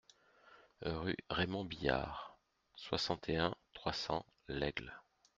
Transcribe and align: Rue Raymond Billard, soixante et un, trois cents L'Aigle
Rue 0.83 1.15
Raymond 1.29 1.65
Billard, 1.65 2.35
soixante 2.75 3.29
et 3.29 3.37
un, 3.37 3.53
trois 3.75 3.93
cents 3.93 4.25
L'Aigle 4.47 4.99